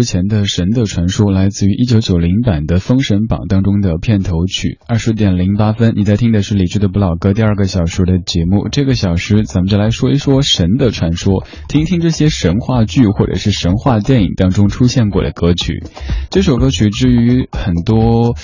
[0.00, 4.78] 之前的《神的传说》来自于一九九零版的《封神榜》当中的片头曲。
[4.88, 8.70] 二十点零八分，你在听的是李志的不老歌第二个小时的节目。
[8.72, 15.84] 这个小时，咱们就来说一说《神的传说》，听一听这些神话剧或者是神话电影当中出现过的歌曲。
[16.30, 18.34] 这首歌曲至于很多。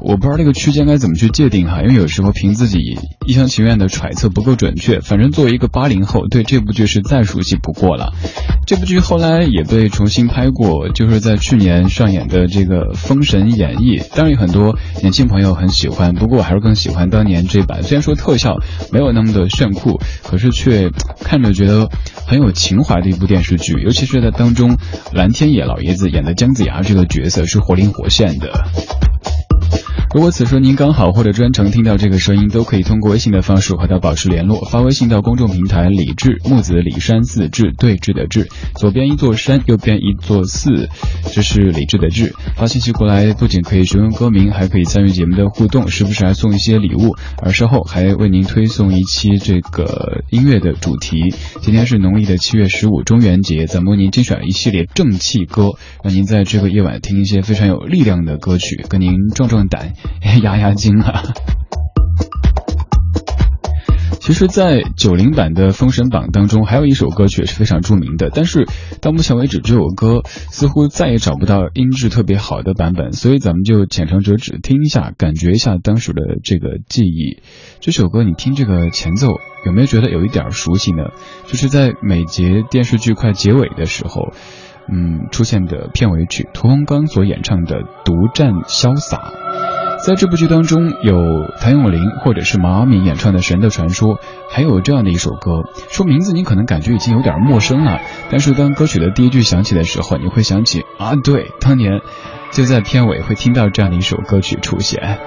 [0.00, 2.78] 我不知道这个区间该怎么去界定哈，因为有时候凭自己
[3.26, 5.00] 一厢情愿的揣测不够准确。
[5.00, 8.12] 反正作为一个八零后，对这部剧是再熟悉不过了。
[8.64, 17.82] 这部剧后来也被重新拍过，就是在去年上演的这个《封神演义》，当然有很多年轻朋友很喜欢，不过我还是更喜欢当年这版。
[17.82, 18.56] 虽然说特效
[18.92, 20.90] 没有那么的炫酷，可是却
[21.22, 21.88] 看着觉得
[22.26, 24.78] 很有情怀的一部电视剧，尤其是在当中，
[25.12, 28.64] 蓝天野老爷子演的姜子牙这个角色是活灵活现的。
[30.14, 34.64] 如果此时您刚好或者专程听到这个声音，都可以通过微信的方式和他保持联络。
[34.70, 40.88] 发微信到公众平台“李志木子李山寺志对峙的志”，左边一座山，右边一座寺，
[41.30, 42.34] 这是李志的志。
[42.56, 47.14] 发信息过来，不仅可以询问歌名，还可以参与节目的互动，时不时还送一些礼物。
[47.42, 51.34] 而稍后还为您推送一期这个音乐的主题。
[51.60, 55.72] 今天是农历的七月十五，中元节，咱们为您精选了一系列正气歌，
[56.02, 59.92] 让您在这个夜晚听一些非常有力量的歌曲，跟您壮壮胆。
[60.42, 61.22] 压压惊啊！
[64.20, 68.66] 其实，在九零版的《封神榜》当中，还有一首歌曲也是非常著名的，但是
[69.00, 77.40] 到目前为止，这首歌似乎再也找不到音质特别好的版本，所以咱们就浅尝辄止，听一下，感觉一下当时的这个记忆。
[77.80, 79.28] 这首歌，你听这个前奏，
[79.64, 81.04] 有没有觉得有一点熟悉呢？
[81.46, 84.34] 就是在每节电视剧快结尾的时候，
[84.90, 89.16] 嗯，出现的片尾曲，屠洪刚所演唱的《独占潇洒》。
[90.06, 91.16] 在这部剧当中，有
[91.60, 94.14] 谭咏麟或者是毛阿敏演唱的《神的传说》，
[94.48, 97.98] 还有这样的一首歌，说名字你可能感觉已经有点陌生了，
[98.30, 102.00] 但是当歌曲的第一句响起的时候，你会想起啊，对，当年
[102.52, 105.18] 就在片尾会听到这样的一首歌曲出现。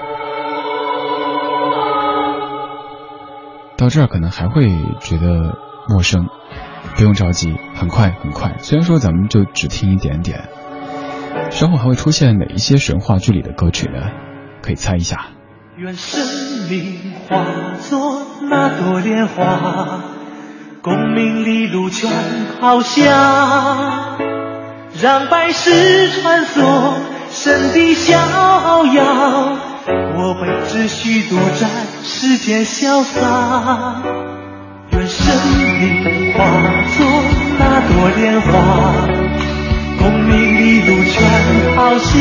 [3.77, 4.69] 到这儿可能还会
[5.01, 5.57] 觉得
[5.89, 6.27] 陌生，
[6.95, 8.55] 不用着急，很快很快。
[8.59, 10.49] 虽然说咱们就只听一点点，
[11.49, 14.11] 稍后还会出现哪一些神话剧里的歌曲呢？
[14.61, 15.27] 可以猜一下。
[15.77, 16.21] 愿生
[16.69, 17.43] 命化
[17.79, 20.01] 作那朵莲花，
[20.83, 22.11] 功名利禄全
[22.59, 24.17] 抛下，
[25.01, 26.94] 让百世穿梭，
[27.31, 29.57] 神的逍遥。
[29.87, 31.67] 我辈只需独占
[32.03, 34.03] 世间潇洒。
[34.91, 35.35] 愿生
[36.33, 36.38] 化
[36.98, 37.00] 作
[37.57, 38.50] 那朵莲花，
[40.00, 41.16] 功名利禄全
[41.75, 42.12] 抛下。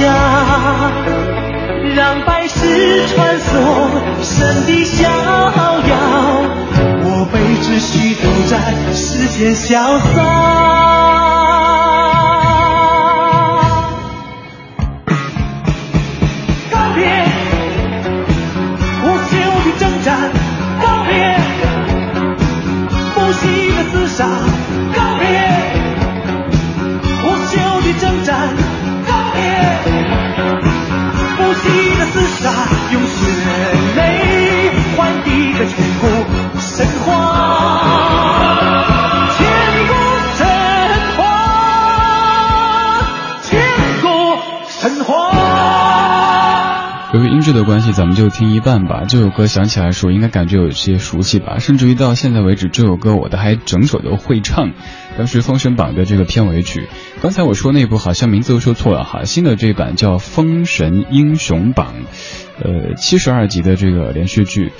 [1.94, 3.42] 让百世穿梭，
[4.22, 5.92] 神的逍遥，
[7.02, 8.52] 我辈只需独在
[8.92, 11.89] 世间潇洒。
[23.84, 24.26] 厮杀，
[24.94, 25.24] 告别
[27.22, 28.69] 无休的征战。
[47.60, 49.04] 的关系，咱们就听一半吧。
[49.06, 51.58] 这首歌想起来的时候，应该感觉有些熟悉吧？
[51.58, 54.72] 甚至于到现在为止，这首歌我都还整首都会唱。
[55.18, 56.88] 当时《封神榜》的这个片尾曲，
[57.20, 61.92] 刚才我说那部好像名字都说错了哈，新的这版叫《封神英雄榜》，
[62.64, 64.72] 呃，七十二集的这个连续剧。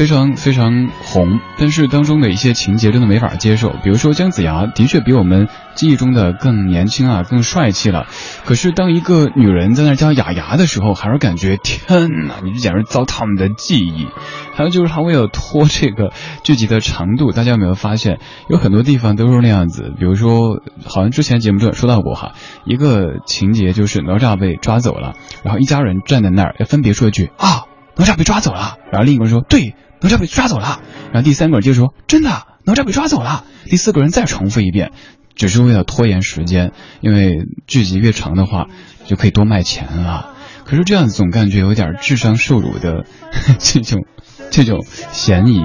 [0.00, 3.68] 非常非常红，但是当中的一些情节真的没法接受。
[3.84, 8.06] 比如说姜子牙的确比我们记忆中的更年轻啊，更帅气了。
[8.46, 14.06] 可是当一个女人在那叫雅雅的时候，还是感觉天哪，你这简直糟蹋我们的记忆。
[14.54, 19.92] 还有就是他为了拖这个剧集的长度，大家有没有发现有很多地方都是那样子？
[19.98, 22.32] 比如说，好像之前节目中也说到过哈，
[22.64, 25.12] 一个情节就是哪吒被抓走了，
[25.44, 27.64] 然后一家人站在那儿分别说一句啊。
[27.96, 32.30] 哪吒被抓走了，然后另一个人说：“对，哪吒被抓走了。”然后第三个人就说：“真的，
[32.64, 34.92] 哪吒被抓走了。”第四个人再重复一遍，
[35.34, 38.66] 只是为了拖延时间，因为剧集越长的话
[39.06, 40.34] 就可以多卖钱了。
[40.64, 43.04] 可是这样总感觉有点智商受辱的
[43.58, 44.04] 这种
[44.50, 45.58] 这种嫌疑。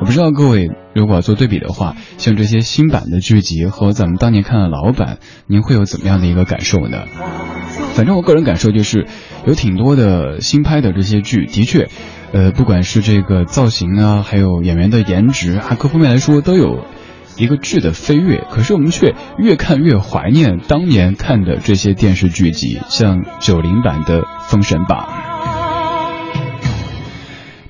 [0.00, 7.04] 我不知道各位如果做对比的话，像这些新版的剧集和咱们当年看的老版，您会有怎么样的一个感受呢？
[7.94, 9.06] 反正我个人感受就是，
[9.46, 11.88] 有挺多的新拍的这些剧，的确，
[12.32, 16.84] 呃，不管是这个造型啊，还有演员的颜值啊，各方面来说都有
[17.36, 18.44] 一个质的飞跃。
[18.50, 25.08] 可是我们却越看越怀念当年看的这些电视剧集，像九零版的《封神榜》。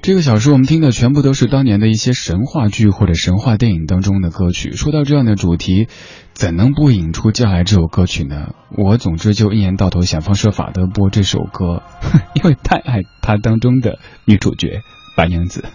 [0.02, 4.73] 这个小时我们听的全部都是当年的一些神话剧或者神话电影当中的歌曲。
[4.73, 5.88] 说到这样的主题。
[6.33, 8.54] 怎能不引出接下来这首歌曲呢？
[8.71, 11.83] 我总之就一年到头想方设法的播这首歌，
[12.33, 14.80] 因为太爱它当中的女主角
[15.19, 15.66] 白娘子。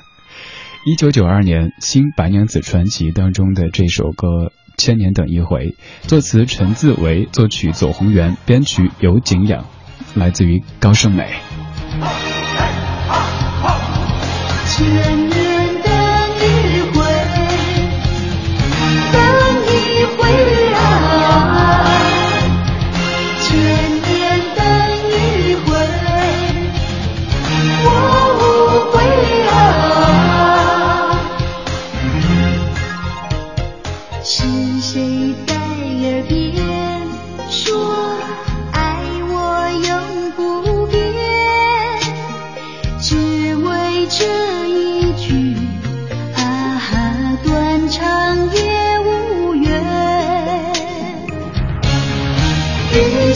[0.87, 4.27] 一九九二年新《白娘子传奇》当中的这首歌
[4.75, 5.75] 《千年等一回，
[6.07, 9.67] 作词陈自为，作曲左宏元，编曲有景仰，
[10.15, 11.29] 来自于高胜美。
[14.77, 15.24] 千年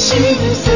[0.09, 0.73] 心碎，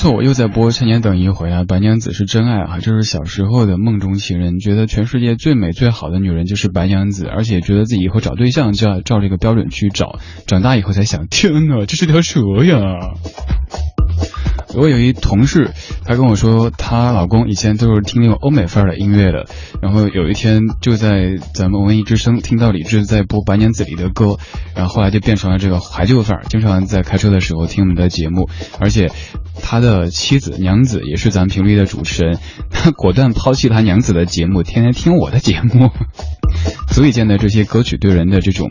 [0.00, 10.18] 错，我又在播《千年等一回》啊，白娘子是真爱啊，这是小时候的梦中情人，觉得全世界最美最好的女人就是白娘子，而且觉得自己以后找对象就要照这个标准去找。
[10.46, 13.12] 长大以后才想，天哪，这是条蛇呀！
[14.74, 15.72] 我有一同事，
[16.04, 19.46] 她跟我说，她老公以前都是听那种欧美范儿的音乐的，
[19.82, 24.38] 然后有一天就在咱们文艺之声听到李志在播《白娘子》里的歌，
[24.74, 28.48] 然后后来就变成了这个怀旧范儿，经常在开车的时候听我们的节目，
[28.78, 29.10] 而且
[29.60, 32.38] 他的妻子娘子也是咱们频率的主持人，
[32.70, 35.90] 他果断抛弃他娘子的节目，天天听我的节目，
[36.88, 38.68] 足以见得这些歌曲对人的这种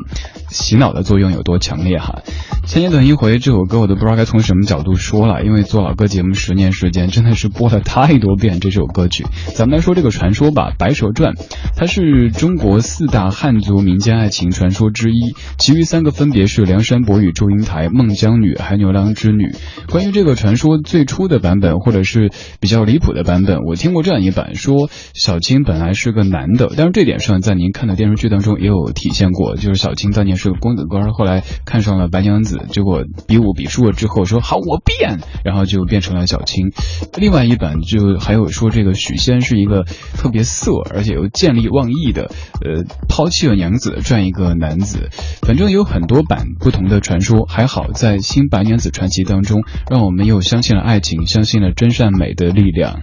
[0.49, 2.21] 洗脑的作用有多强烈哈。
[2.65, 9.25] 千年等一回这首歌我都不知道该从什么角度说了，因为做老歌节目十年时间，真的是播了太多遍这首歌曲。
[9.55, 11.33] 咱们来说这个传说吧，《白蛇传》，
[11.75, 19.51] 它是中国四大汉族民间爱情传说之一，其余三个分别是梁山伯与祝英台、孟姜女还有牛郎织女。
[19.89, 36.71] 关于这个传说最初的版本，或者是比较离谱的版本，我听过这样一版，说小青本来是个男的，但是这点上在您看的电视剧当中也有体现过，就是小青当年是个公子哥，后来看上了白娘子，结果比武比输了之后说好我变，然后就变成了小青。
[37.17, 42.31] 另外一版就还有说这个许仙是一个特别色而且又见利忘义的，
[42.63, 45.09] 呃，抛弃了娘子这样一个男子。
[45.41, 53.01] 反正有很多版不同的传说，还好在《新白娘子传奇》当中，让我们又相信了爱情，相信了真善美的力量。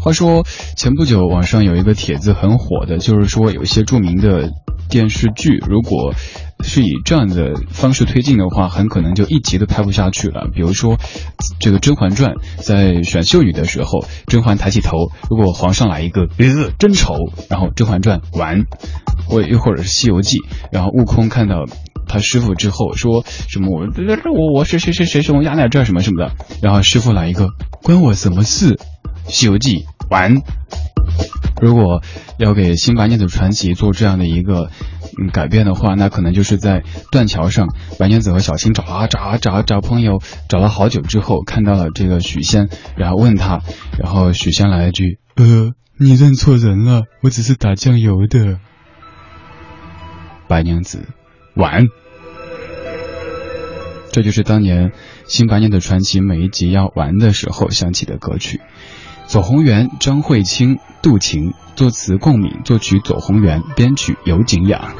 [0.00, 4.50] 话说，前不久网上有一个帖子很火的，就是说有一些著名的
[4.88, 6.14] 电视剧，如果
[6.64, 10.48] 是以这样的方式推进的话，很可能就一集都拍不下去了。
[10.54, 10.96] 比如说，
[11.60, 17.14] 这个《甄嬛传》在选秀女的时候，甄嬛抬起头，如果皇上来一个呃真丑，
[17.50, 18.64] 然后《甄嬛传》完，
[19.26, 20.38] 或又或者是《西游记》，
[20.72, 21.66] 然后悟空看到
[22.08, 23.86] 他师傅之后说什么我
[24.32, 27.50] 我我谁谁谁谁是我压在这儿什么什么的，然后师傅来一个
[27.82, 28.74] 关我什么事，
[29.28, 30.36] 《西游记》完。
[31.60, 32.02] 如果
[32.38, 34.70] 要给《新白娘子传奇》做这样的一个
[35.20, 43.60] 嗯改变的话，那可能就是在断桥上，白娘子和小青找啊找啊找啊找朋友，找了好久之后，看到了这个许仙，然后问他，
[43.98, 48.58] 然后许仙来一句：“呃，你认错人了，我只是打酱油的。”
[50.48, 51.08] 白娘子，
[51.54, 51.88] 完。
[54.12, 54.88] 这就是当年
[55.26, 58.60] 《新白娘子传奇》每一集要完的时候响起的歌曲。
[59.30, 64.92] 左宏元、张慧清、杜晴，作词共鸣，作曲左宏元，编曲尤景雅。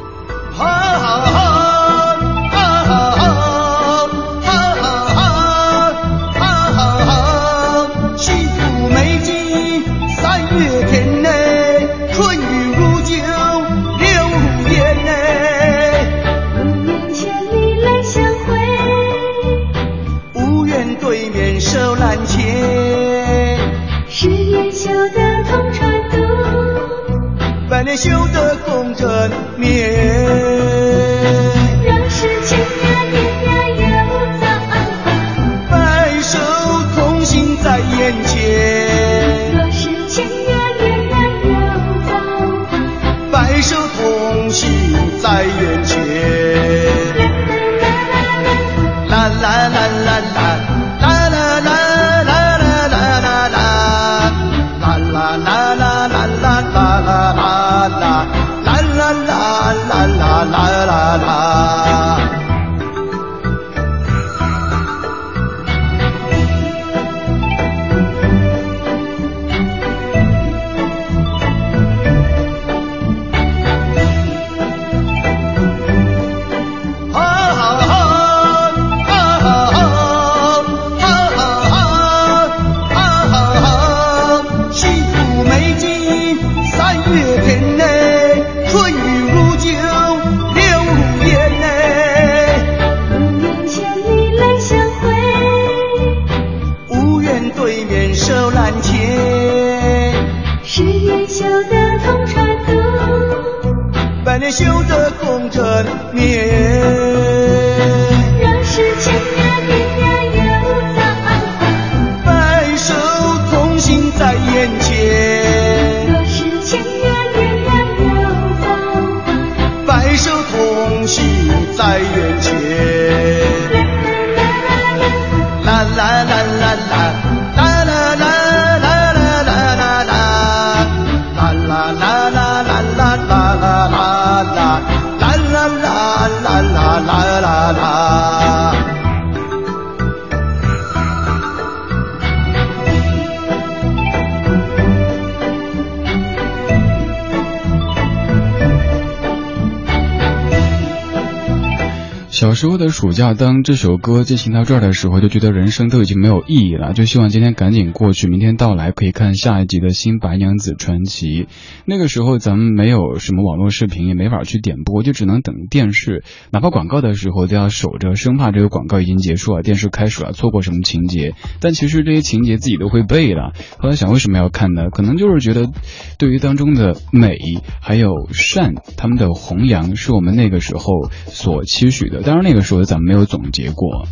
[152.91, 161.45] 暑假，当这首歌进行到这儿的时候，就觉得人生都已经没有意义了，就希望今天赶紧过去，明天到来可以看下一集的《新白娘子传奇》。
[161.87, 171.35] 那个时候咱们没有什么网络视频，也没法去点播，就只能等电视，哪怕广告的时候都要守着，生怕这个广告已经结束了，电视开始了，错过什么情节。
[171.61, 173.53] 但其实这些情节自己都会背了。
[173.79, 174.91] 后来想，为什么要看呢？
[174.91, 175.71] 可能就是觉得，
[176.19, 177.39] 对于当中的美
[177.81, 182.23] 还有善，他们的弘扬是我们那个时候所期许的。
[182.23, 184.09] 当然那个时候咱们没有总结过。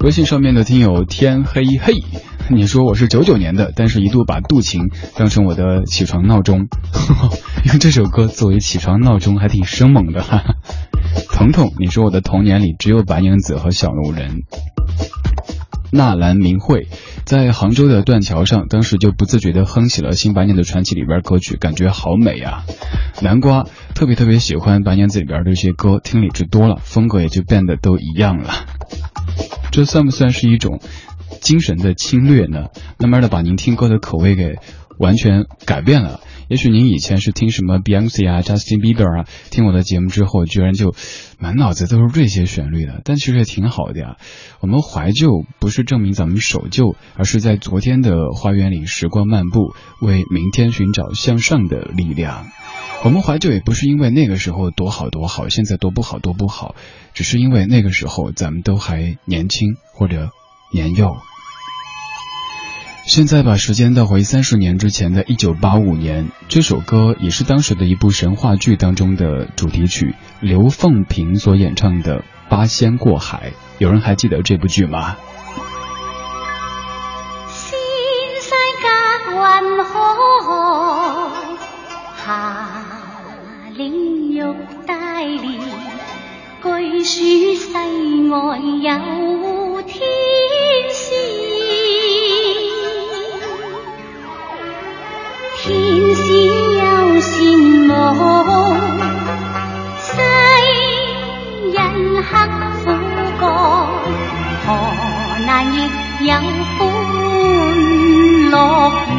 [0.00, 2.02] 微信上面的听友天黑黑，
[2.50, 6.66] 你说我是九九年的，但是一度把杜晴当成我的起床闹钟，
[7.64, 10.42] 用这首歌作为起床闹钟还挺生猛的哈。
[11.30, 14.42] 彤彤，你说我的童年里只有白娘子和小龙人。
[15.90, 16.88] 纳兰明慧
[17.24, 22.64] 在杭州的断桥上，当时就不自觉地哼起了《新白娘子传奇》里边歌曲，感觉好美啊！
[23.22, 28.52] 南瓜特别特别喜欢白娘子里边这些歌，听理智多了，风格也就变得都一样了。
[29.70, 30.80] 这算不算是一种
[31.40, 32.66] 精神的侵略呢？
[32.98, 34.56] 慢慢的把您听歌的口味给
[34.98, 36.20] 完全改变了。
[36.48, 40.94] 也许您以前是听什么 Beyonce 啊、Justin Bieber 啊，听我的节目之后，居然就
[41.40, 44.16] 满脑子都是这些旋律的，但其实也挺好的呀。
[44.60, 52.46] 我们怀旧不是证明咱们守旧，而是在昨天的花园里时光漫步，为明天寻找向上的力量。
[53.02, 56.76] 我们怀旧也不是因为那个时候多好多好，现在多不好多不好，
[57.12, 60.30] 只是因为那个时候咱们都还年轻或者
[60.72, 61.16] 年幼。
[63.06, 72.18] 现在把时间倒回三十年之前的一九八五年，这首歌也是当时的一部神话剧当中的主题曲，刘凤萍所演唱的
[72.50, 75.16] 《八仙过海》，有人还记得这部剧吗？
[77.48, 77.78] 仙
[78.42, 78.90] 山隔
[79.70, 79.94] 云海，
[82.26, 82.84] 下
[83.76, 84.42] 岭玉
[84.84, 85.60] 带连，
[86.60, 87.72] 据说世
[88.30, 90.25] 外有天
[96.06, 96.24] 片片
[96.78, 96.84] 有
[97.20, 97.34] 善
[97.88, 97.90] 恶，
[99.98, 100.06] 世
[101.72, 101.76] 人
[102.22, 102.28] 刻
[102.84, 102.86] 苦
[103.40, 103.42] 干，
[104.64, 104.66] 何
[105.44, 105.76] 难亦
[106.26, 106.30] 有
[106.78, 106.78] 欢
[108.50, 108.54] 乐
[109.08, 109.12] 园？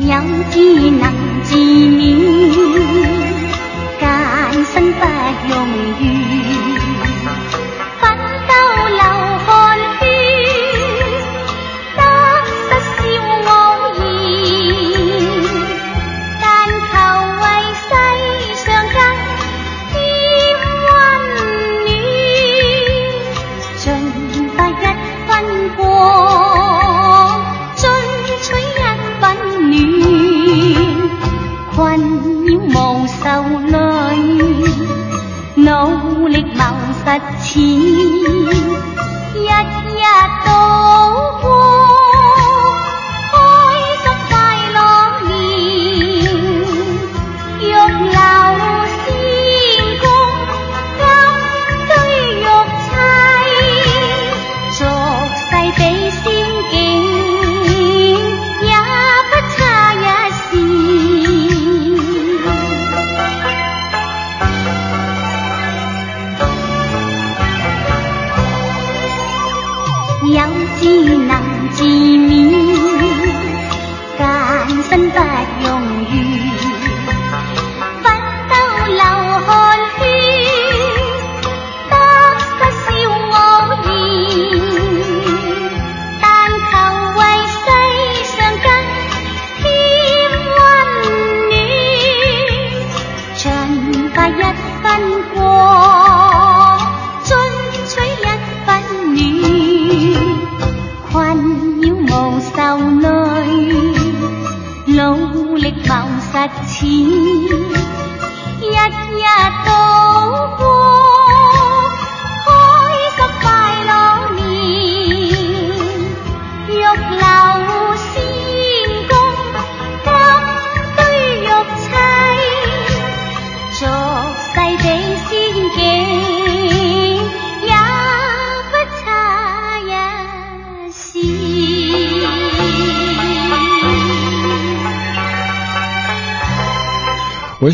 [0.00, 0.10] 有
[0.50, 0.54] 志
[0.90, 1.04] 能
[1.42, 2.00] 自勉，
[4.00, 4.02] 艰
[4.64, 5.02] 辛不
[5.50, 5.52] 容
[6.00, 6.83] 怨。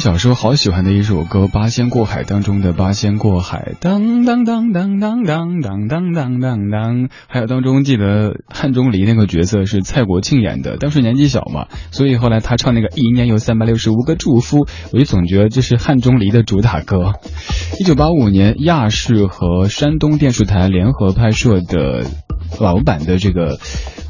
[0.00, 17.12] 小时候好喜欢的一首歌《八仙过海》当中的《八仙过海》，当当当当当当当当当当当，还有当中记得汉钟离那个角色是蔡国庆演的，当时年纪小嘛，所以后来他唱那个一年有三百六十五个祝福，我就总觉得这是汉钟离的主打歌。
[17.78, 22.06] 一九八五年，亚视和山东电视台联合拍摄的
[22.58, 23.58] 老版的这个。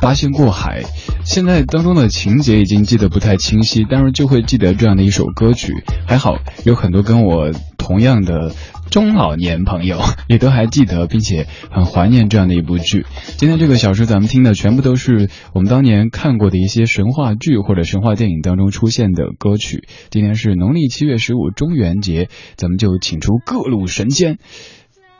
[0.00, 0.82] 八仙过海，
[1.24, 5.74] 现在当中的情节已经记得不太清晰，但是就会记得这样的一首歌曲。
[6.06, 8.54] 还好有很多跟我同样的
[8.90, 13.04] 中老年朋友也都还记得，并且很怀念这样的一部剧。
[13.36, 19.86] 今天这个小时咱们听的全部都是我们当年看过的一些神话剧或者神话电影当中出现的歌曲。
[20.10, 24.38] 今天是农历七月十五中元节，咱们就请出各路神仙，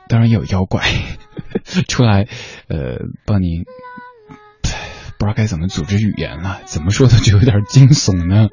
[0.09, 0.81] 当然也有妖怪
[1.87, 2.27] 出来，
[2.67, 3.63] 呃，帮您。
[5.21, 8.49] 不知道该怎么组织语言了，怎么说的就有点惊悚呢？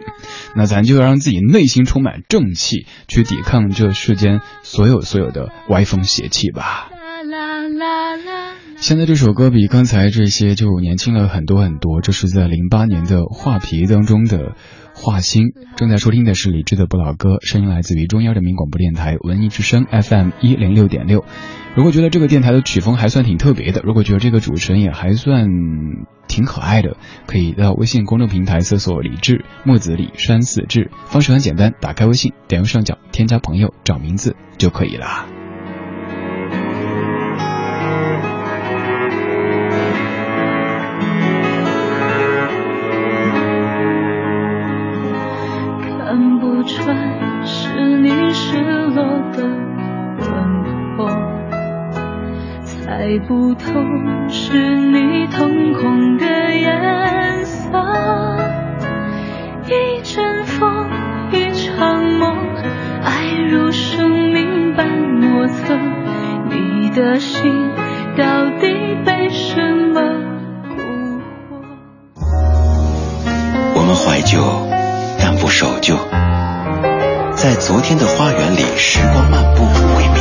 [0.55, 6.91] 那咱就让自己内心充满正气，去抵抗这世间所有所有的歪风邪气吧。
[8.77, 14.55] 现在这首歌比刚才这些就年轻了很多很多，这是在零八年的《画皮》当中的。
[14.99, 21.25] 画心正在收听的是李志的不老歌，声音来自于中央人民广播电台文艺之声 FM 一零六点六。
[21.77, 25.47] 如果觉得这个电台的曲风还算挺特别的，如果觉得这个主持人也还算
[26.27, 35.38] 挺可爱的，可以到微信公众平台搜索“李志木子李山寺志”，方式很简单，打开微信，点右上角添加朋友，找名字就可以了。
[53.27, 53.65] 不透
[54.29, 57.69] 是你瞳孔的颜色，
[59.67, 60.89] 一阵风，
[61.33, 62.37] 一场梦，
[63.03, 65.77] 爱如生命般莫测。
[66.51, 67.71] 你的心
[68.17, 70.01] 到底被什么
[70.77, 72.31] 蛊惑？
[73.75, 74.41] 我们怀旧，
[75.21, 75.97] 但不守旧，
[77.35, 79.65] 在昨天的花园里，时光漫步，
[79.97, 80.08] 为明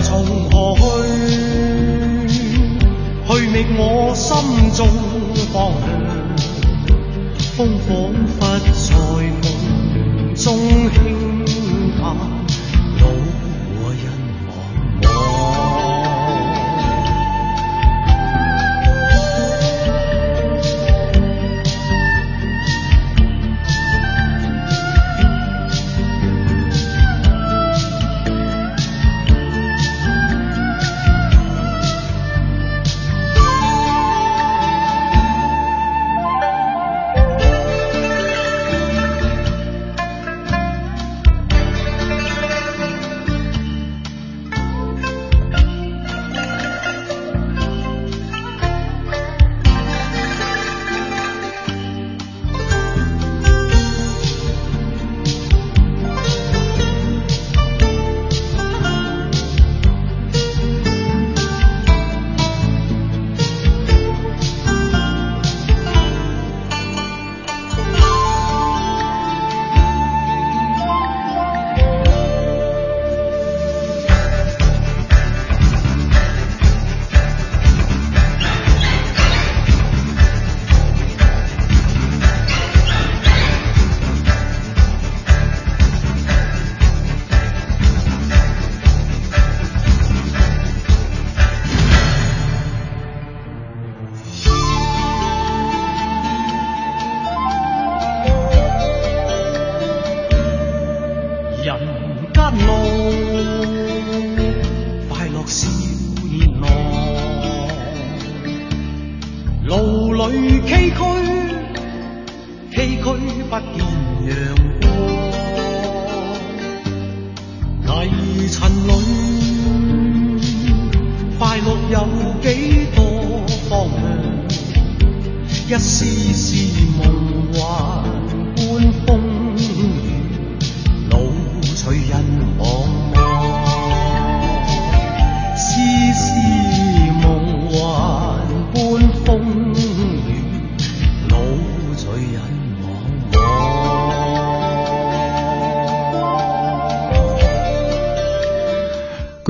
[0.00, 0.82] 从何去？
[3.28, 4.86] 去觅我心中
[5.52, 5.86] 方向。
[7.56, 8.76] 风仿佛在
[9.42, 10.44] 梦中
[10.90, 10.96] 轻
[11.98, 12.35] 叹，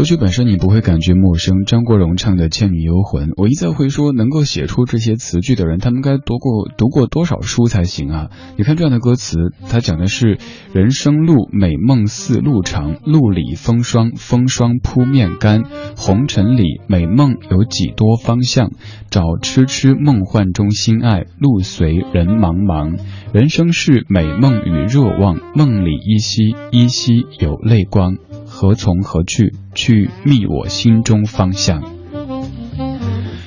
[0.07, 8.31] 曲本身你不会感觉陌生，张国荣唱的《倩女幽魂》，我一再会说，能够写出这些词句的人，他们该读过读过多少书才行啊？
[8.57, 9.37] 你看这样的歌词，
[9.69, 10.39] 它讲的是
[10.73, 15.65] 人生路，美梦似路长，路里风霜，风霜扑面干，
[15.97, 18.71] 红尘里美梦有几多方向？
[19.11, 22.99] 找痴痴梦幻中心爱，路随人茫茫，
[23.33, 28.17] 人生是美梦与热望，梦里依稀依稀有泪光。
[28.59, 29.53] 何从何去？
[29.75, 31.83] 去觅我心中方向。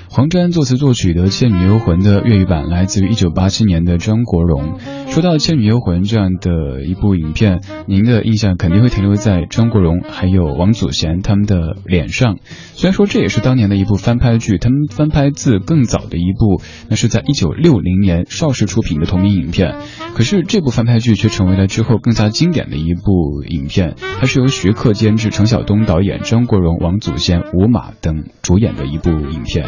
[0.08, 4.78] 黄沾作词作曲的《倩女幽魂》的粤语版来自于一九八七年的张国荣。
[5.12, 12.38] 说到《倩女幽魂》这样的一部影片，您的印象肯定会停留在张国荣还有王祖贤他们的脸上。
[12.46, 19.76] 虽然说这也是当年的一部翻拍剧，他们翻拍自更早的一部，那是在一九六零年邵氏出品的同名影片。
[20.14, 23.96] 可是这部翻拍剧却成为了之后更加经典的一部影片。
[24.22, 29.66] 它是由徐克监制、陈晓东导演、张国荣、王祖贤、吴马等主演的一部影片。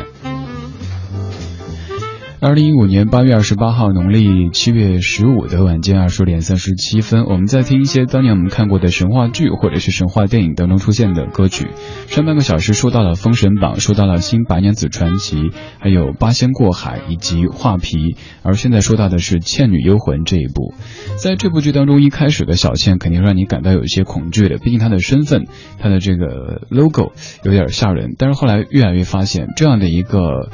[2.44, 11.68] 二零一五年八月二十八号，农历七月十五的晚间二十点三十七分，我们在听一些当年我们看过的神话剧或者是神话电影当中出现的歌曲。
[12.08, 15.36] 上半个小时说到了《封神榜》，说到了《新白娘子传奇》，
[15.78, 17.98] 还有《八仙过海》以及《画皮》，
[18.42, 20.74] 而现在说到的是《倩女幽魂》这一部。
[21.18, 25.46] 在这部剧当中，一开始的小倩肯定让你感到有一些恐惧的，毕竟她的身份，
[25.78, 27.12] 她的这个 logo
[27.44, 28.16] 有点吓人。
[28.18, 30.50] 但是后来越来越发现，这样的一个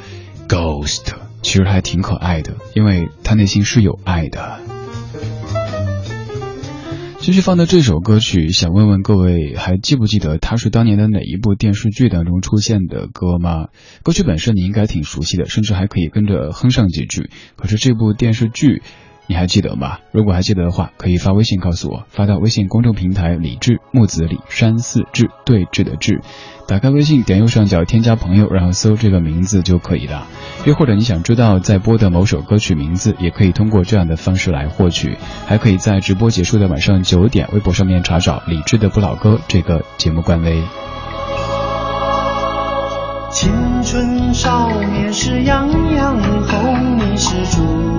[0.50, 1.27] ghost。
[1.48, 4.60] 其实还挺可爱的，因为他内心是有爱的。
[7.20, 13.68] 继续放的这首歌曲，想问问各位，还记不记得它是当年的哪一部电视剧当中出现的歌吗？
[14.02, 17.30] 歌曲本身你应该挺熟悉的，甚至还可以跟着哼上几句。
[17.56, 18.82] 可是这部电视剧。
[19.28, 19.98] 你还记得吗？
[20.10, 26.22] 如果还记得的话，可以发微信告诉我，发到微信公众平台“李志木子李山寺志对峙的志”。
[26.66, 30.26] 打开微信，点右上角添加朋友，然后搜这个名字就可以了。
[30.64, 35.18] 又或者你想知道在播的某首歌曲名字，也可以通过这样的方式来获取。
[35.46, 40.62] 还可以在直播结束的晚上九点，微博上面查找李志的不老歌这个节目官微。
[43.30, 47.97] 青春少年时样样红，你是主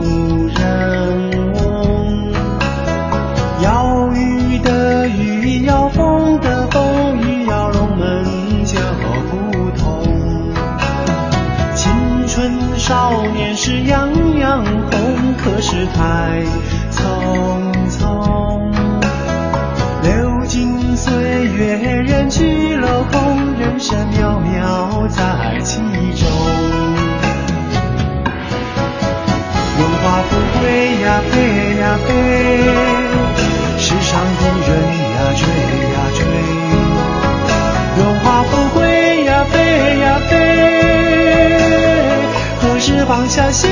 [43.09, 43.67] 放下歇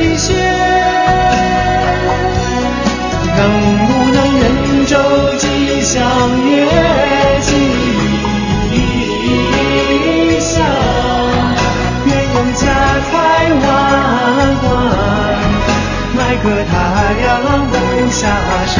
[0.00, 0.32] 一歇？
[3.36, 4.96] 能不能人舟
[5.36, 6.00] 吉祥
[6.48, 6.66] 月
[7.42, 7.50] 吉？
[10.40, 10.64] 祥？
[12.06, 12.64] 愿用家
[13.10, 13.12] 财
[13.60, 13.62] 万
[14.62, 14.64] 贯，
[16.16, 16.72] 买个太
[17.26, 17.28] 阳
[17.68, 17.76] 不
[18.10, 18.20] 下
[18.66, 18.74] 山。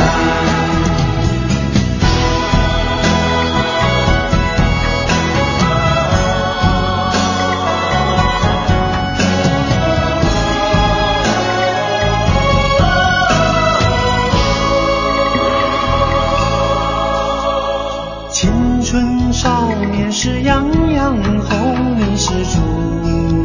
[18.83, 22.59] 青春少年是，样样红，你是主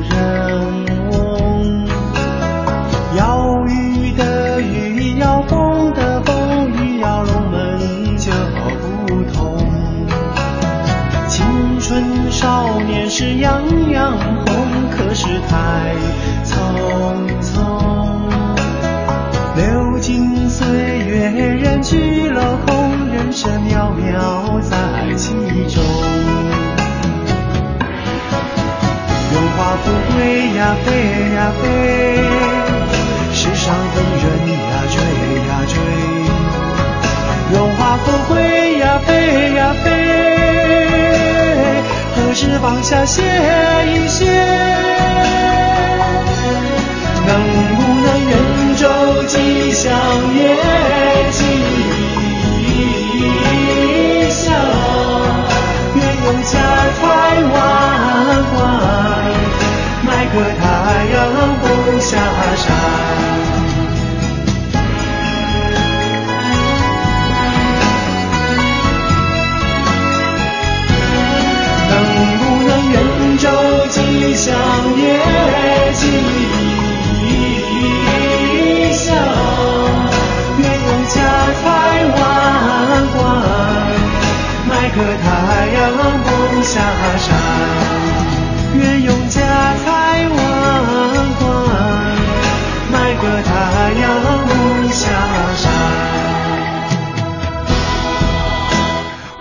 [0.09, 1.85] 人翁。
[3.15, 8.31] 要雨的雨，要风的风，雨要龙门就
[9.05, 9.59] 不同。
[11.27, 11.45] 青
[11.79, 14.46] 春少年是，样样。
[30.27, 30.91] 飞呀飞
[31.35, 31.63] 呀飞，
[33.33, 34.95] 世上的人呀追
[35.47, 35.73] 呀追。
[37.53, 38.35] 荣华富贵
[38.77, 39.85] 呀飞呀飞。
[42.13, 43.23] 何时放下歇
[43.87, 44.86] 一歇？
[61.99, 62.17] 下
[62.55, 62.65] 山。
[71.89, 71.93] 能
[72.39, 72.95] 不能圆
[73.37, 73.45] 周
[73.89, 73.95] 吉
[74.35, 74.45] 祥
[74.97, 75.01] 也
[75.93, 76.01] 吉
[78.93, 79.05] 祥？
[80.59, 81.15] 愿用家
[81.61, 81.63] 财
[82.15, 82.15] 万
[83.13, 83.15] 贯
[84.67, 85.25] 买个太
[85.73, 85.75] 阳，
[86.23, 86.27] 不
[86.63, 86.73] 下
[87.17, 87.27] 山。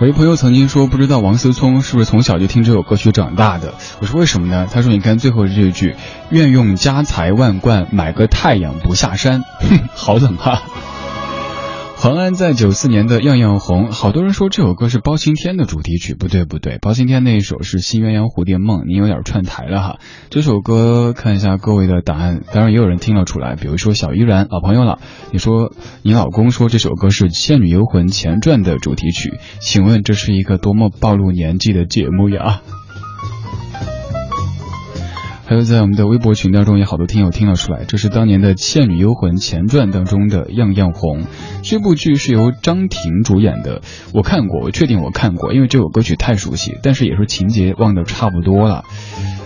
[0.07, 3.73] 我一朋友曾经说，不知道王思聪是不是从小就听这首歌曲长大的。
[3.99, 4.65] 我说为什么呢？
[4.71, 5.97] 他说你看最后这一句，
[6.29, 10.61] 愿用家财万贯买个太阳不下山，哼， 好冷啊。
[11.99, 19.97] 黄安在九四年的《样样红》，好多人说这首歌是包青天的主题曲，不对不对，包青天那一首是《新鸳鸯蝴蝶梦》，你有点串台了哈。
[20.29, 24.99] 这首歌看一下各位的答案，当然也有人听了出来，比如说小依然老朋友了，
[25.31, 25.73] 你说
[26.03, 32.61] 你老公说这首歌是《倩女幽魂前传》的主题曲，请问这是一个多么暴露年纪的节目呀？
[35.49, 41.21] 还有在我们的微博群当中，也好多听友听了出来，这是当年的《倩女幽魂前传》当中的《样样红》。
[41.63, 43.81] 这部剧是由张庭主演的，
[44.13, 48.83] 我看过，我确定我看过，因为这首歌曲太熟悉，但是也是情节忘得差不多了。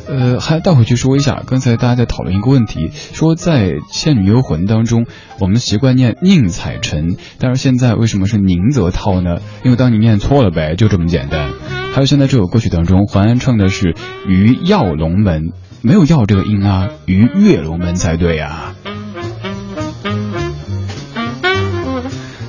[0.08, 5.06] 呃，还倒回去说一下，刚才大家在讨论一个问题，说在《倩女幽魂》当中，
[5.40, 9.38] 我们习惯念宁采臣，但是现在为什么是宁泽涛呢？
[9.64, 11.52] 因为当你念错了呗，就这么简单。
[11.94, 13.94] 还有现在这首歌曲当中，淮安唱的是
[14.28, 15.44] 《于耀龙门》。
[15.84, 18.76] 没有要这个音啊，于跃龙门才对呀。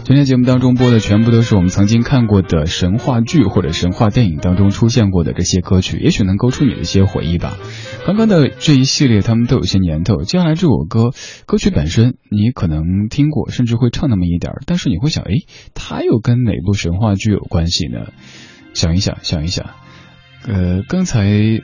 [0.05, 7.57] 今天节目当中播的全部都是我们曾经看过的神话剧或者神话电影当中出现过的这些歌曲，也许能勾出你的一些回忆吧。
[8.05, 11.13] 刚刚的这一系列他们都有些年头，接下来这首歌
[11.47, 15.31] 歌曲本身你可能听过，甚至会唱那么一点但是你会想，哎，
[15.73, 18.09] 它又跟哪部神话剧有关系呢？
[18.75, 19.71] 想一想，想一想，
[20.47, 21.63] 呃，刚才。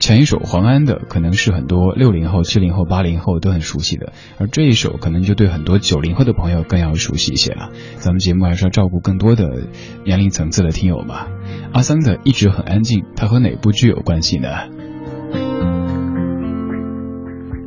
[0.00, 7.70] 前一首黄安的可能是很多六零后、七零后、八零后都很熟悉的，而这一首可能就对很多九零后的朋友更要熟悉一些了。
[7.96, 9.64] 咱们节目还是要照顾更多的
[10.04, 11.28] 年龄层次的听友吧。
[11.72, 14.48] 阿桑的一直很安静，它和哪部剧有关系呢？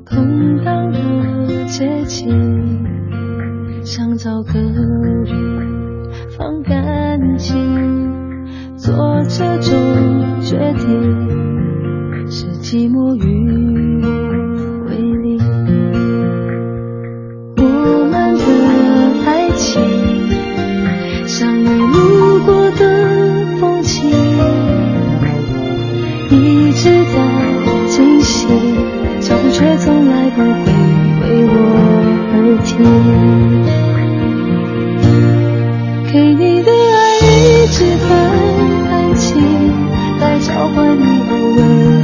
[0.06, 2.86] 空荡的街景，
[3.84, 5.26] 想找个人
[6.38, 7.58] 放感情，
[8.78, 11.91] 做这种决定。
[12.34, 14.08] 是寂寞与我
[14.88, 15.38] 为邻，
[17.58, 17.62] 我
[18.10, 18.42] 们的
[19.26, 19.84] 爱情
[21.28, 22.82] 像你路过的
[23.60, 24.10] 风景，
[26.30, 27.16] 一直在
[27.90, 28.48] 进行，
[29.20, 30.72] 脚步却从来不会
[31.20, 31.54] 为我
[32.32, 32.72] 而停。
[36.14, 38.10] 给你的爱一直很
[38.88, 39.36] 安静，
[40.22, 41.21] 来交换你。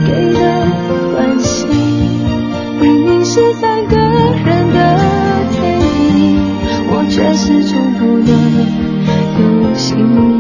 [0.08, 0.40] 给的
[1.14, 1.68] 关心
[2.80, 4.98] 明明是三个人的
[5.52, 6.40] 电影
[6.90, 8.32] 我却始终不能
[9.38, 10.40] 有姓名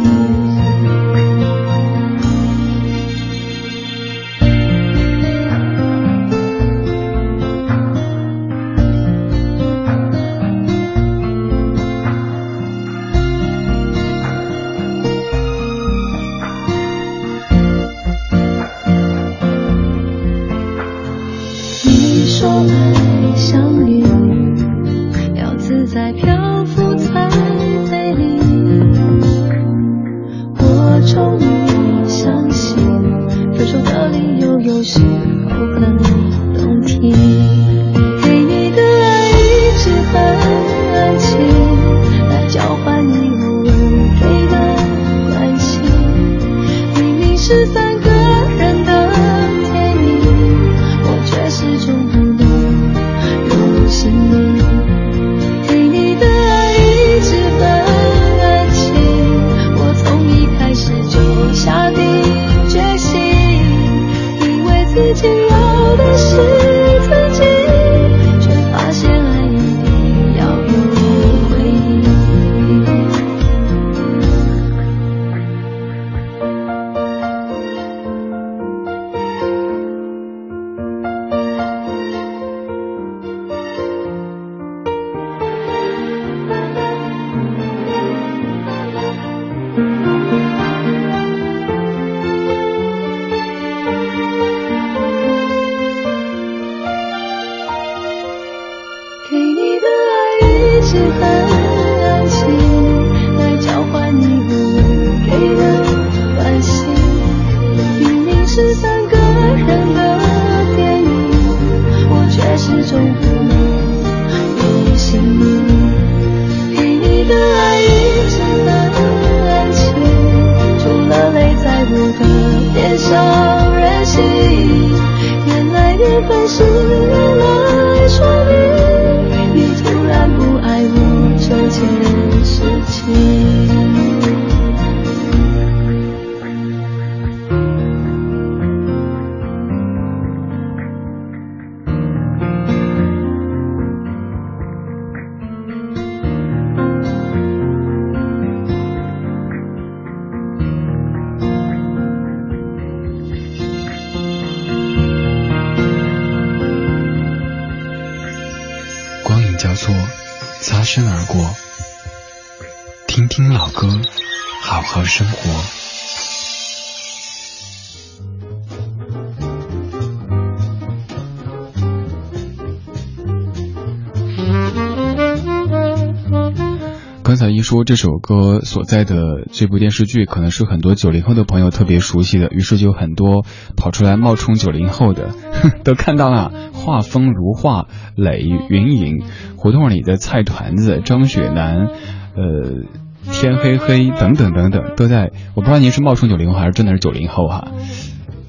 [177.67, 183.43] 说这首歌所在的这部电视剧，可能是很多九零后的朋友特别熟悉的，于是就很多
[183.75, 185.31] 跑出来冒充九零后的，
[185.83, 188.39] 都看到了画风如画，磊、
[188.69, 189.21] 云影，
[189.57, 191.89] 胡同里的菜团子，张雪楠，
[192.37, 192.85] 呃。
[193.29, 197.73] 天黑黑等等等等都在，我不知道您是冒充九零后还是真的是九零后哈。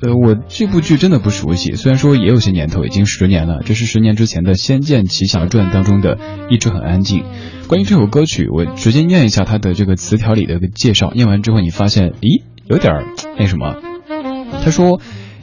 [0.01, 6.19] 呃，我这部剧真的不熟悉，虽然说也有些年头，已经十年了，这是十年之前的《仙剑奇侠传》当中的
[6.51, 7.25] 一直很安静。
[7.67, 12.95] 关于这首歌曲，我直接念一下它的这个词条里的介绍，念完之后你发现，咦，有点
[13.39, 13.77] 那什么？
[14.65, 15.01] 他说。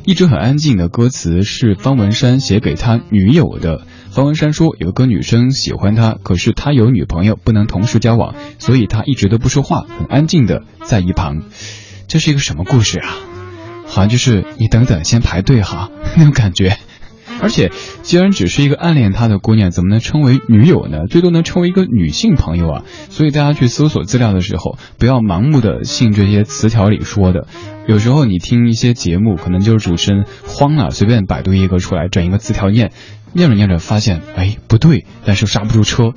[0.07, 3.87] 一直很安静的歌词是方文山写给他女友的。
[4.11, 11.45] 方文山说，有个女生喜欢他，可是他有女朋友，不能同时交往，所以他一直都不说话，很安静的在一旁。
[12.07, 13.34] 这是一个什么故事啊？
[13.85, 16.77] 好像就是你等等，先排队哈， 那种感觉。
[17.41, 17.69] 而且，
[18.01, 20.99] 既然只是一个暗恋他的姑娘，怎么能称为女友呢？
[21.09, 22.83] 最多能称为一个女性朋友啊！
[23.09, 27.47] 所以大家去搜索资料的时候，不要盲目的信这些词条里说的。
[27.87, 32.93] 有时候你听一些节目，可能就是主持人慌了，随便百度一个出来，整一个词条念，
[33.33, 36.13] 念着念着发现，哎，不对，但是刹不住车，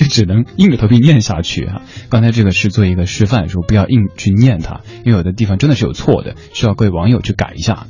[0.00, 1.82] 就只能硬着头皮念下去啊！
[2.08, 7.86] 刚才这个是做一个示范，说不要硬去念它，因为有的地方真的是有错的，需要各位网友去改一下。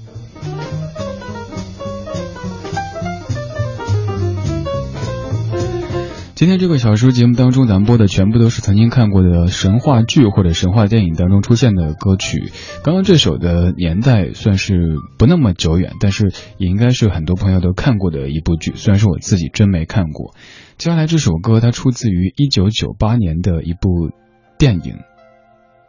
[6.34, 12.50] 今天这个小说节目当中，咱们播的全部都是曾经看过的神话剧或者神话电影当中出现的歌曲。
[12.82, 18.72] 刚刚这首的年代算是不那么久远，但是也应该是很多朋友都看过的一部剧。
[18.74, 20.34] 虽然说我自己真没看过。
[20.80, 24.12] 接下来这首歌它出自于一九九八年的一部
[24.56, 25.00] 电影，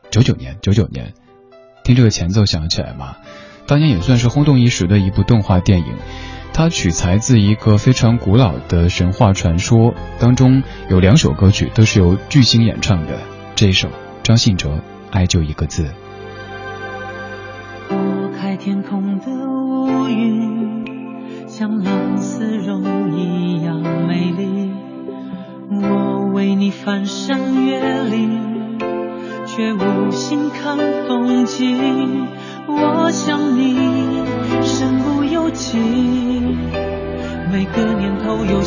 [0.10, 1.14] 九九年，九九年，
[1.86, 3.16] 听这个前奏想起来吗？
[3.66, 5.96] 当年也算是轰动一时的一部动画电影。
[6.52, 13.18] 它取材自一个非常古老的神话传说，当中有两首歌曲都是由巨星演唱的。
[13.56, 13.88] 这一首
[14.24, 14.72] 张信哲
[15.10, 15.84] 《爱就一个字》。
[17.88, 19.01] 拨开天空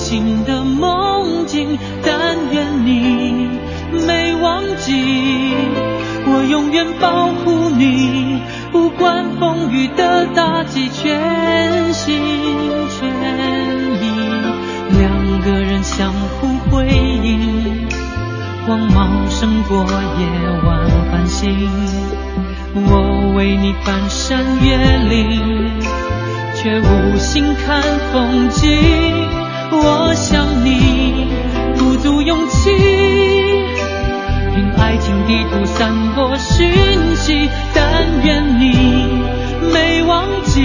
[0.04, 3.48] 新的梦境，但愿你
[4.06, 4.92] 没忘记，
[6.26, 8.38] 我永远保护你，
[8.70, 12.20] 不管风雨的打击，全心
[12.90, 13.08] 全
[14.02, 14.04] 意，
[14.98, 17.88] 两个人相互辉映，
[18.66, 19.86] 光芒胜过
[20.18, 20.26] 夜
[20.66, 21.66] 晚繁星。
[22.74, 24.76] 我为你翻山越
[25.08, 25.70] 岭，
[26.56, 27.82] 却无心看
[28.12, 29.23] 风景。
[29.76, 31.26] 我想你
[31.78, 32.70] 鼓足勇气，
[34.54, 36.72] 凭爱情地图散播讯
[37.16, 37.50] 息。
[37.74, 38.72] 但愿你
[39.72, 40.60] 没忘记，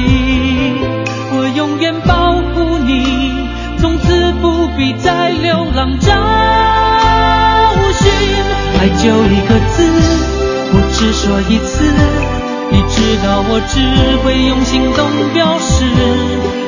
[1.32, 3.48] 我永远保护你，
[3.80, 6.12] 从此不必再流浪找
[7.94, 8.12] 寻。
[8.80, 9.78] 爱就一个字。
[10.72, 11.84] 我只说一次，
[12.72, 13.82] 你知道我只
[14.24, 15.00] 会用行动
[15.34, 15.84] 表示。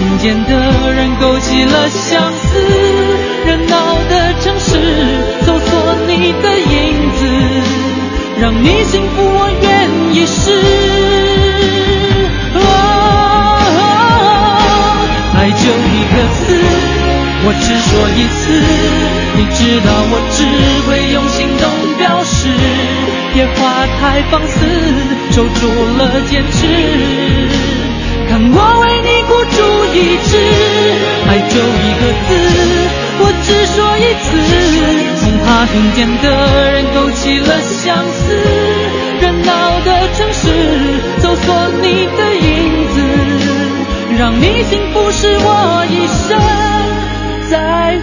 [0.00, 0.50] 听见的
[0.94, 2.58] 人勾起了相思。
[3.44, 4.78] 热闹的城市，
[5.44, 7.26] 搜索你的影子，
[8.40, 10.40] 让你幸福，我愿意试。
[15.36, 16.56] 爱就一个字，
[17.44, 18.40] 我只说一次。
[19.36, 20.38] 你知道我只
[20.86, 21.62] 会用行动
[21.98, 22.48] 表示，
[23.34, 23.60] 野花
[24.00, 24.56] 太放肆，
[25.30, 25.60] 守住
[25.98, 26.58] 了坚持。
[28.28, 29.58] 看我为你孤注
[29.94, 30.30] 一直，
[31.28, 32.28] 爱就一个字。
[33.22, 34.28] 我只说一次，
[35.20, 36.24] 恐怕听见的
[36.72, 37.78] 人勾起了相
[38.08, 38.18] 思。
[39.20, 39.50] 热闹
[39.84, 40.42] 的城市，
[41.18, 41.44] 搜索
[41.82, 41.84] 你
[42.16, 42.48] 的影
[42.94, 42.96] 子，
[44.18, 46.28] 让你幸福是我一生
[47.50, 48.00] 在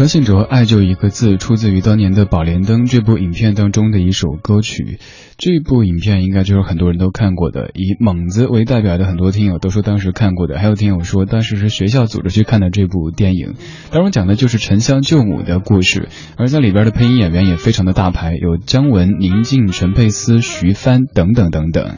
[0.00, 4.98] 张信哲《爱就一个字》出自于当年的《宝莲灯》这部影片当中的一首歌曲。
[5.36, 13.56] 这部影片应该就是很多人都看过的，以猛子为代表的很多听友都说当时看过的，还有听友说当时是学校组织去看的这部电影。
[13.90, 21.96] 当中讲的就是沉香救母的故事，而在里边的配音演员也非常的大牌，有姜文、宁静、陈佩斯、徐帆等等等等。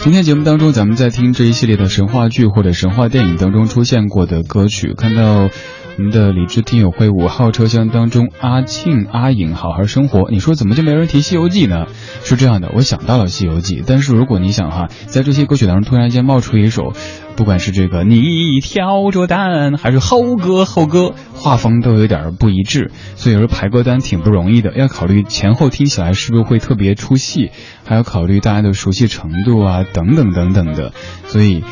[0.00, 5.48] 今天节目当中，咱们在听这一系列的神话剧或者神话电影当中出现过的歌曲，看到。
[5.96, 10.28] 我们的理智听友会五号车厢当中，阿庆、阿颖好好生活。
[10.28, 11.86] 你说怎么就没人提《西游记》呢？
[12.24, 16.92] 是这样的，我想到了《西游记》，但是如果你想哈，在这些歌曲当中突然间冒出一首，
[17.36, 27.50] 不管是这个你挑着担，还是猴哥猴哥，画风都有点不一致，所以说排歌单挺不容易的，要考虑前后听起来是不是会特别出戏，
[27.84, 30.92] 还要考虑大家的熟悉程度啊，等等等等的。
[31.26, 31.62] 所以，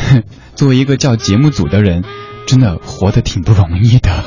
[0.54, 2.04] 作为一个叫节目组的人。
[2.50, 4.24] 真的活得挺不容易的。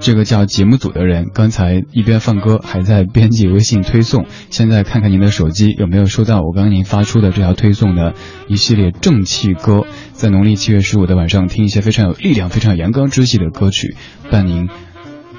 [0.00, 4.24] 这个叫节目组的人，刚才一边放歌，还在编辑微信推送。
[4.48, 8.14] 现在看看您的手机有没有收到我刚刚您发出的这条推送的
[8.48, 9.84] 一系列正气歌。
[10.14, 13.98] 在农历七月十五的晚上，听一些非常有力量、非常有阳刚之气的歌曲，
[14.30, 14.70] 伴您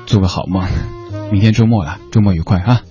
[0.05, 0.67] 做个好梦。
[1.31, 2.81] 明天周末了，周末愉快哈。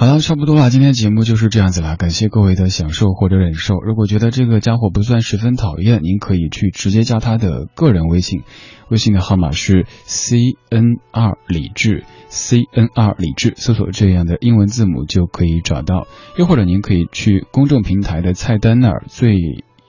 [0.00, 1.96] 好了，差不多了，今天节目就是这样子了。
[1.96, 3.80] 感谢各位的享受或者忍受。
[3.80, 8.44] 如果觉得这个家伙不算十分讨厌，您可以去直接加他的个人微信，
[8.90, 16.06] 微信的号码是 C N R 李智 C N R 李智，搜索这样的英文字母就可以找到。
[16.36, 19.34] 又或者您可以去公众平台的菜单那儿最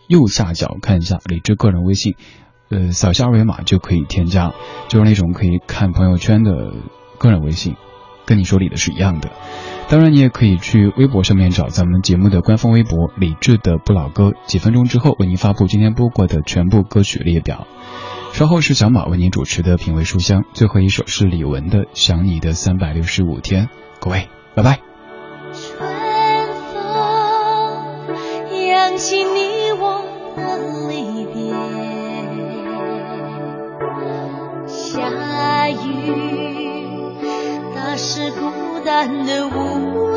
[0.08, 2.16] 右下角看一下李智个人微信，
[2.72, 4.56] 呃，扫下二维码就可以添加，
[4.88, 6.74] 就是那种可以看朋友圈的
[7.20, 7.76] 个人微信，
[8.26, 9.30] 跟你手里的是一样的。
[9.90, 17.66] 当然，你也可以去微博上面找咱们节目的官方微博“理智的不老歌”，几分钟之后为您发布今天播过的全部歌曲列表。
[18.32, 23.66] 稍后是小马为您主持的品味书香，最后一首是李玟的《想你的三百六十五天》。
[24.00, 24.80] 各位，拜拜。
[25.54, 25.90] 春
[26.72, 29.49] 风扬起你
[39.00, 40.09] 看的无